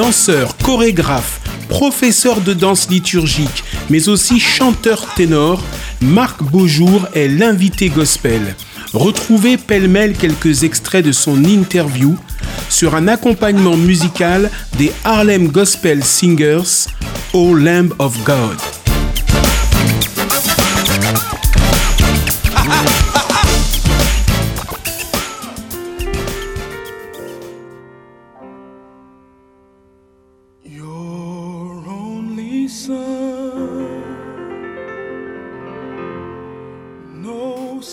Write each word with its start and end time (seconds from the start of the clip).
Danseur, 0.00 0.56
chorégraphe, 0.56 1.42
professeur 1.68 2.40
de 2.40 2.54
danse 2.54 2.88
liturgique, 2.88 3.64
mais 3.90 4.08
aussi 4.08 4.40
chanteur 4.40 5.04
ténor, 5.14 5.62
Marc 6.00 6.42
Beaujour 6.42 7.06
est 7.14 7.28
l'invité 7.28 7.90
gospel. 7.90 8.56
Retrouvez 8.94 9.58
pêle-mêle 9.58 10.14
quelques 10.14 10.62
extraits 10.62 11.04
de 11.04 11.12
son 11.12 11.44
interview 11.44 12.16
sur 12.70 12.94
un 12.94 13.08
accompagnement 13.08 13.76
musical 13.76 14.50
des 14.78 14.90
Harlem 15.04 15.48
Gospel 15.48 16.02
Singers, 16.02 16.86
O 17.34 17.54
Lamb 17.54 17.92
of 17.98 18.16
God. 18.24 18.79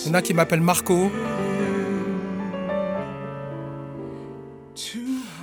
Il 0.06 0.08
y 0.08 0.10
en 0.10 0.14
a 0.14 0.22
qui 0.22 0.34
m'appellent 0.34 0.62
Marco. 0.62 1.10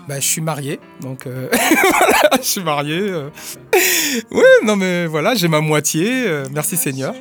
Bah, 0.07 0.21
je 0.21 0.27
suis 0.27 0.43
marié, 0.43 0.79
donc 1.01 1.27
euh, 1.27 1.49
voilà, 1.99 2.31
je 2.37 2.47
suis 2.47 2.63
marié. 2.63 2.99
euh. 3.01 3.31
Ouais, 4.31 4.43
non 4.65 4.77
mais 4.77 5.07
voilà, 5.07 5.35
j'ai 5.35 5.49
ma 5.49 5.61
moitié. 5.61 6.27
euh, 6.27 6.45
merci 6.53 6.77
Seigneur. 6.77 7.15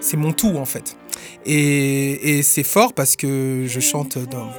C'est 0.00 0.18
mon 0.18 0.32
tout 0.32 0.56
en 0.56 0.66
fait. 0.66 0.96
Et, 1.46 2.38
et 2.38 2.42
c'est 2.42 2.62
fort 2.64 2.92
parce 2.92 3.16
que 3.16 3.64
je 3.66 3.80
chante 3.80 4.18
dans 4.18 4.50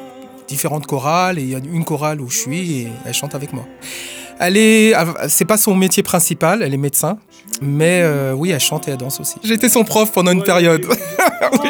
différentes 0.48 0.88
chorales 0.88 1.38
et 1.38 1.44
il 1.44 1.50
y 1.50 1.56
a 1.56 1.60
une 1.60 1.86
chorale 1.86 2.22
où 2.22 2.30
je 2.30 2.38
suis 2.40 2.82
et 2.82 2.88
elle 3.06 3.14
chante 3.14 3.36
avec 3.36 3.54
moi. 3.54 3.66
Elle 4.40 4.56
est, 4.56 4.94
c'est 5.28 5.44
pas 5.44 5.58
son 5.58 5.76
métier 5.76 6.02
principal, 6.02 6.64
elle 6.64 6.74
est 6.74 6.78
médecin, 6.78 7.18
mais 7.62 8.02
euh, 8.04 8.32
oui, 8.32 8.52
elle 8.52 8.60
chante 8.62 8.88
et 8.88 8.92
elle 8.92 8.98
danse 8.98 9.20
aussi. 9.20 9.36
J'étais 9.44 9.68
son 9.68 9.84
prof 9.84 10.12
pendant 10.14 10.32
une 10.32 10.44
période. 10.44 10.86
Oui. 11.64 11.70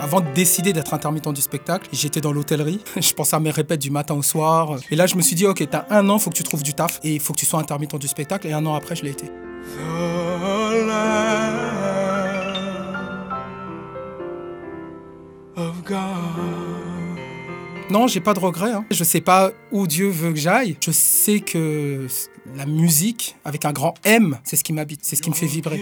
Avant 0.00 0.20
de 0.20 0.32
décider 0.34 0.72
d'être 0.72 0.94
intermittent 0.94 1.32
du 1.32 1.40
spectacle, 1.40 1.88
j'étais 1.92 2.20
dans 2.20 2.32
l'hôtellerie. 2.32 2.80
Je 3.00 3.12
pensais 3.12 3.36
à 3.36 3.40
mes 3.40 3.50
répètes 3.50 3.80
du 3.80 3.90
matin 3.90 4.14
au 4.14 4.22
soir. 4.22 4.76
Et 4.90 4.96
là, 4.96 5.06
je 5.06 5.16
me 5.16 5.22
suis 5.22 5.36
dit, 5.36 5.46
ok, 5.46 5.66
t'as 5.70 5.84
un 5.90 6.08
an, 6.08 6.18
faut 6.18 6.30
que 6.30 6.36
tu 6.36 6.42
trouves 6.42 6.62
du 6.62 6.74
taf 6.74 7.00
et 7.02 7.14
il 7.14 7.20
faut 7.20 7.32
que 7.32 7.38
tu 7.38 7.46
sois 7.46 7.60
intermittent 7.60 7.96
du 7.96 8.08
spectacle. 8.08 8.46
Et 8.46 8.52
un 8.52 8.64
an 8.66 8.74
après, 8.74 8.96
je 8.96 9.04
l'ai 9.04 9.10
été. 9.10 9.26
Non, 17.90 18.06
j'ai 18.06 18.20
pas 18.20 18.34
de 18.34 18.38
regrets. 18.38 18.72
Hein. 18.72 18.84
Je 18.90 19.02
sais 19.02 19.20
pas 19.20 19.50
où 19.72 19.86
Dieu 19.86 20.08
veut 20.08 20.32
que 20.32 20.38
j'aille. 20.38 20.76
Je 20.80 20.92
sais 20.92 21.40
que 21.40 22.06
la 22.56 22.66
musique, 22.66 23.36
avec 23.44 23.64
un 23.64 23.72
grand 23.72 23.94
M, 24.04 24.38
c'est 24.44 24.56
ce 24.56 24.64
qui 24.64 24.72
m'habite, 24.72 25.00
c'est 25.02 25.16
ce 25.16 25.22
qui 25.22 25.30
me 25.30 25.34
fait 25.34 25.46
vibrer. 25.46 25.80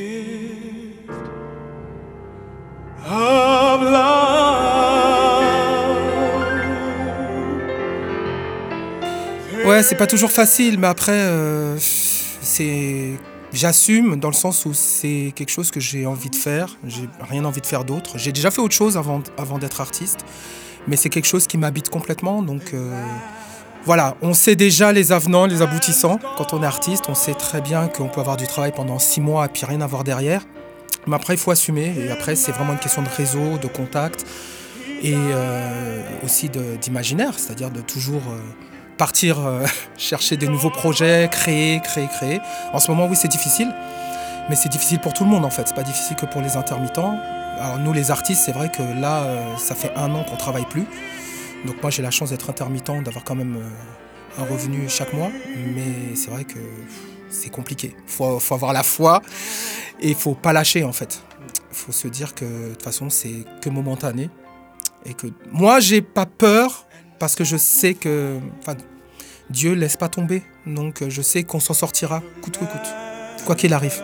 Ouais, 9.64 9.83
c'est 9.83 9.96
pas 9.96 10.06
toujours 10.06 10.30
facile, 10.30 10.78
mais 10.78 10.86
après, 10.86 11.12
euh, 11.12 11.77
c'est. 11.78 13.12
J'assume 13.52 14.16
dans 14.16 14.28
le 14.28 14.34
sens 14.34 14.66
où 14.66 14.74
c'est 14.74 15.32
quelque 15.34 15.50
chose 15.50 15.70
que 15.70 15.80
j'ai 15.80 16.04
envie 16.06 16.28
de 16.28 16.36
faire. 16.36 16.77
J'ai 16.86 17.08
rien 17.30 17.44
envie 17.44 17.62
de 17.62 17.66
faire 17.66 17.84
d'autre. 17.84 18.18
J'ai 18.18 18.32
déjà 18.32 18.50
fait 18.50 18.60
autre 18.60 18.74
chose 18.74 18.96
avant, 18.98 19.58
d'être 19.58 19.80
artiste, 19.80 20.24
mais 20.86 20.96
c'est 20.96 21.08
quelque 21.08 21.27
chose 21.27 21.46
qui 21.46 21.56
m'habite 21.56 21.89
complètement. 21.89 22.42
Donc 22.42 22.74
euh, 22.74 23.02
voilà, 23.84 24.17
on 24.20 24.34
sait 24.34 24.55
déjà 24.55 24.92
les 24.92 25.12
avenants, 25.12 25.46
les 25.46 25.62
aboutissants. 25.62 26.18
Quand 26.36 26.52
on 26.52 26.62
est 26.62 26.67
artiste, 26.67 27.05
on 27.08 27.14
sait 27.14 27.34
très 27.34 27.62
bien 27.62 27.89
qu'on 27.89 28.08
peut 28.08 28.20
avoir 28.20 28.36
du 28.36 28.46
travail 28.46 28.73
pendant 28.73 28.98
six 28.98 29.20
mois 29.20 29.46
et 29.46 29.48
puis 29.48 29.64
rien 29.64 29.80
avoir 29.80 30.05
derrière. 30.05 30.42
Mais 31.06 31.17
après, 31.17 31.34
il 31.34 31.39
faut 31.39 31.50
assumer. 31.50 31.94
Et 31.98 32.11
après, 32.11 32.36
c'est 32.36 32.52
vraiment 32.52 32.74
une 32.74 32.78
question 32.78 33.02
de 33.02 33.08
réseau, 33.08 33.56
de 33.56 33.67
contact 33.67 34.27
et 35.02 35.14
euh, 35.14 36.02
aussi 36.24 36.50
d'imaginaire, 36.80 37.39
c'est-à-dire 37.39 37.70
de 37.70 37.80
toujours 37.80 38.23
euh, 38.28 38.39
partir 38.98 39.39
euh, 39.39 39.64
chercher 39.97 40.36
des 40.36 40.48
nouveaux 40.48 40.70
projets, 40.70 41.29
créer, 41.31 41.81
créer, 41.81 42.09
créer. 42.09 42.41
En 42.75 42.79
ce 42.79 42.91
moment, 42.91 43.07
oui, 43.07 43.17
c'est 43.17 43.29
difficile, 43.29 43.73
mais 44.51 44.57
c'est 44.57 44.69
difficile 44.69 44.98
pour 44.98 45.14
tout 45.14 45.25
le 45.25 45.31
monde 45.31 45.47
en 45.47 45.51
fait. 45.51 45.69
C'est 45.69 45.75
pas 45.75 45.83
difficile 45.83 46.17
que 46.17 46.27
pour 46.27 46.42
les 46.42 46.57
intermittents. 46.57 47.19
Alors 47.59 47.79
nous, 47.79 47.92
les 47.92 48.11
artistes, 48.11 48.42
c'est 48.45 48.53
vrai 48.53 48.70
que 48.70 48.83
là, 49.01 49.23
euh, 49.23 49.57
ça 49.57 49.75
fait 49.75 49.92
un 49.97 50.14
an 50.14 50.25
qu'on 50.25 50.36
travaille 50.36 50.67
plus. 50.67 50.86
Donc 51.64 51.81
moi, 51.81 51.91
j'ai 51.91 52.03
la 52.03 52.11
chance 52.11 52.31
d'être 52.31 52.51
intermittent, 52.51 53.03
d'avoir 53.03 53.25
quand 53.25 53.35
même 53.35 53.57
euh, 53.57 54.42
un 54.42 54.45
revenu 54.45 54.89
chaque 54.89 55.13
mois, 55.15 55.30
mais 55.57 56.15
c'est 56.15 56.30
vrai 56.30 56.45
que 56.45 56.59
c'est 57.30 57.51
compliqué. 57.51 57.97
Faut, 58.07 58.39
faut 58.39 58.55
avoir 58.55 58.73
la 58.73 58.83
foi 58.83 59.23
et 60.01 60.11
il 60.11 60.15
faut 60.15 60.35
pas 60.35 60.53
lâcher 60.53 60.85
en 60.85 60.92
fait. 60.92 61.23
Il 61.70 61.77
faut 61.77 61.92
se 61.92 62.09
dire 62.09 62.35
que 62.35 62.45
de 62.45 62.70
toute 62.70 62.83
façon, 62.83 63.11
c'est 63.11 63.45
que 63.61 63.70
momentané 63.70 64.30
et 65.05 65.15
que 65.15 65.29
moi, 65.51 65.80
j'ai 65.80 66.03
pas 66.03 66.27
peur 66.27 66.86
parce 67.18 67.34
que 67.34 67.45
je 67.45 67.56
sais 67.56 67.95
que 67.95 68.39
enfin, 68.61 68.77
Dieu 69.51 69.74
laisse 69.74 69.96
pas 69.96 70.08
tomber. 70.08 70.42
Donc 70.67 71.02
euh, 71.02 71.11
je 71.11 71.23
sais 71.23 71.42
qu'on 71.45 71.61
s'en 71.61 71.74
sortira 71.74 72.23
coûte 72.42 72.58
que 72.58 72.64
coûte, 72.64 72.95
quoi 73.45 73.55
qu'il 73.55 73.73
arrive. 73.74 74.02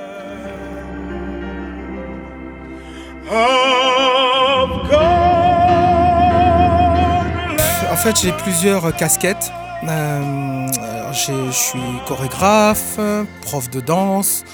En 7.91 7.97
fait, 7.97 8.21
j'ai 8.21 8.33
plusieurs 8.33 8.95
casquettes. 8.97 9.51
Euh, 9.89 10.67
je 11.13 11.51
suis 11.51 11.81
chorégraphe, 12.07 12.99
prof 13.43 13.71
de 13.71 13.81
danse. 13.81 14.45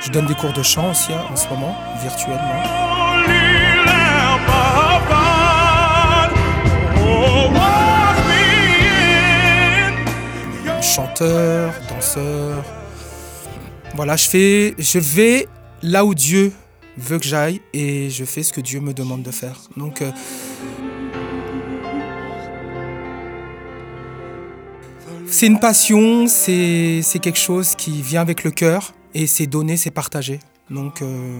Je 0.00 0.10
donne 0.10 0.26
des 0.26 0.34
cours 0.34 0.52
de 0.52 0.62
chant 0.62 0.90
aussi 0.90 1.12
hein, 1.12 1.24
en 1.30 1.36
ce 1.36 1.48
moment, 1.48 1.76
virtuellement. 2.02 3.57
Chanteur, 10.82 11.74
danseur. 11.88 12.64
Voilà, 13.94 14.16
je 14.16 14.28
fais, 14.28 14.74
je 14.78 14.98
vais 14.98 15.48
là 15.82 16.04
où 16.04 16.14
Dieu 16.14 16.52
veut 16.96 17.18
que 17.18 17.26
j'aille 17.26 17.60
et 17.72 18.10
je 18.10 18.24
fais 18.24 18.42
ce 18.42 18.52
que 18.52 18.60
Dieu 18.60 18.80
me 18.80 18.92
demande 18.92 19.22
de 19.22 19.30
faire. 19.30 19.56
Donc, 19.76 20.02
euh, 20.02 20.10
c'est 25.26 25.46
une 25.46 25.60
passion, 25.60 26.26
c'est 26.26 27.02
quelque 27.20 27.38
chose 27.38 27.74
qui 27.74 28.02
vient 28.02 28.20
avec 28.20 28.44
le 28.44 28.50
cœur 28.50 28.92
et 29.14 29.26
c'est 29.26 29.46
donné, 29.46 29.76
c'est 29.76 29.90
partagé. 29.90 30.40
Donc, 30.70 31.02
euh, 31.02 31.38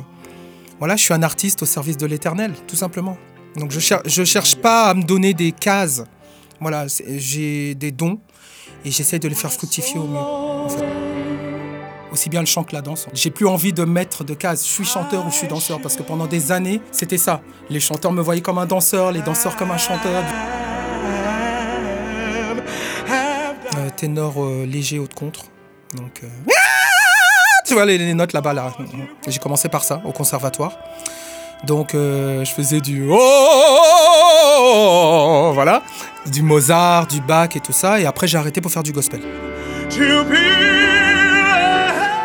voilà, 0.78 0.96
je 0.96 1.02
suis 1.02 1.14
un 1.14 1.22
artiste 1.22 1.62
au 1.62 1.66
service 1.66 1.96
de 1.96 2.06
l'Éternel, 2.06 2.54
tout 2.66 2.76
simplement. 2.76 3.16
Donc, 3.56 3.70
je 3.70 3.80
cher 3.80 4.00
je 4.04 4.24
cherche 4.24 4.56
pas 4.56 4.90
à 4.90 4.94
me 4.94 5.02
donner 5.02 5.34
des 5.34 5.52
cases. 5.52 6.04
Voilà, 6.60 6.86
j'ai 6.88 7.74
des 7.74 7.92
dons 7.92 8.20
et 8.84 8.90
j'essaie 8.90 9.18
de 9.18 9.28
les 9.28 9.34
faire 9.34 9.52
fructifier 9.52 9.98
au 9.98 10.06
mieux. 10.06 10.18
Aussi 12.10 12.30
bien 12.30 12.40
le 12.40 12.46
chant 12.46 12.64
que 12.64 12.74
la 12.74 12.80
danse. 12.80 13.06
J'ai 13.12 13.30
plus 13.30 13.46
envie 13.46 13.72
de 13.72 13.84
mettre 13.84 14.24
de 14.24 14.34
cases. 14.34 14.66
Je 14.66 14.70
suis 14.70 14.84
chanteur 14.84 15.26
ou 15.26 15.30
je 15.30 15.36
suis 15.36 15.48
danseur 15.48 15.80
parce 15.80 15.96
que 15.96 16.02
pendant 16.02 16.26
des 16.26 16.52
années, 16.52 16.80
c'était 16.90 17.18
ça. 17.18 17.42
Les 17.68 17.80
chanteurs 17.80 18.12
me 18.12 18.22
voyaient 18.22 18.40
comme 18.40 18.58
un 18.58 18.66
danseur, 18.66 19.12
les 19.12 19.20
danseurs 19.20 19.56
comme 19.56 19.70
un 19.70 19.78
chanteur. 19.78 20.24
Euh, 23.76 23.90
ténor 23.96 24.42
euh, 24.42 24.64
léger, 24.64 24.98
haut 24.98 25.06
de 25.06 25.14
contre. 25.14 25.44
Donc, 25.94 26.20
euh, 26.24 26.28
tu 27.66 27.74
vois 27.74 27.84
les, 27.84 27.98
les 27.98 28.14
notes 28.14 28.32
là-bas 28.32 28.54
là. 28.54 28.72
J'ai 29.26 29.38
commencé 29.38 29.68
par 29.68 29.84
ça 29.84 30.00
au 30.04 30.12
conservatoire. 30.12 30.78
Donc 31.64 31.94
euh, 31.94 32.44
je 32.44 32.52
faisais 32.52 32.80
du 32.80 33.08
oh 33.10 33.16
voilà, 35.54 35.82
du 36.26 36.42
Mozart, 36.42 37.06
du 37.06 37.20
Bach 37.20 37.50
et 37.56 37.60
tout 37.60 37.72
ça. 37.72 38.00
Et 38.00 38.06
après 38.06 38.26
j'ai 38.26 38.38
arrêté 38.38 38.60
pour 38.60 38.70
faire 38.70 38.82
du 38.82 38.92
gospel. 38.92 39.20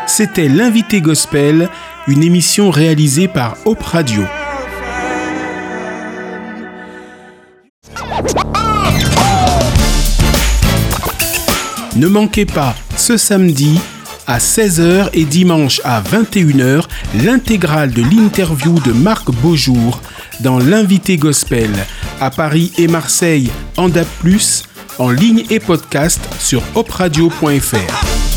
C'était 0.06 0.48
l'invité 0.48 1.00
gospel, 1.00 1.68
une 2.06 2.22
émission 2.22 2.70
réalisée 2.70 3.26
par 3.28 3.56
Hop 3.64 3.82
Radio. 3.82 4.22
Ne 11.96 12.08
manquez 12.08 12.44
pas 12.44 12.74
ce 12.96 13.16
samedi 13.16 13.80
à 14.26 14.38
16h 14.38 15.10
et 15.12 15.24
dimanche 15.24 15.80
à 15.84 16.02
21h 16.02 16.84
l'intégrale 17.22 17.92
de 17.92 18.02
l'interview 18.02 18.74
de 18.80 18.92
Marc 18.92 19.30
Beaujour 19.30 20.00
dans 20.40 20.58
l'invité 20.58 21.16
gospel 21.16 21.70
à 22.20 22.30
Paris 22.30 22.72
et 22.78 22.88
Marseille 22.88 23.50
en 23.76 23.88
DAP+, 23.88 24.08
en 24.98 25.10
ligne 25.10 25.44
et 25.50 25.60
podcast 25.60 26.20
sur 26.38 26.62
opradio.fr. 26.74 28.33